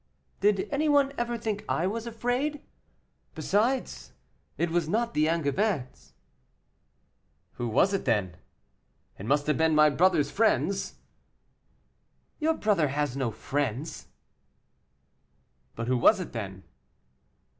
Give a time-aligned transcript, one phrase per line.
[0.39, 2.63] "Did any one ever think I was afraid?
[3.35, 4.13] Besides,
[4.57, 6.13] it was not the Angevins."
[7.57, 8.35] "Who was it then?
[9.19, 10.95] it must have been my brother's friends."
[12.39, 14.07] "Your brother has no friends."
[15.75, 16.63] "But who was it then?"